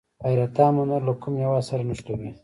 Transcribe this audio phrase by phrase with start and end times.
[0.25, 2.31] حیرتان بندر له کوم هیواد سره نښلوي؟